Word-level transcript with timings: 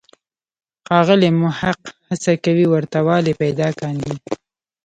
ښاغلی 0.87 1.29
محق 1.41 1.79
هڅه 2.07 2.31
کوي 2.43 2.65
ورته 2.69 2.97
والی 3.07 3.33
پیدا 3.41 3.67
کاندي. 3.79 4.15